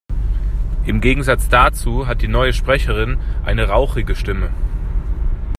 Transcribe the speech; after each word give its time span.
Im 0.87 0.99
Gegensatz 0.99 1.47
dazu 1.47 2.07
hat 2.07 2.23
die 2.23 2.27
neue 2.27 2.53
Sprecherin 2.53 3.19
eine 3.45 3.67
rauchige 3.67 4.15
Stimme. 4.15 4.49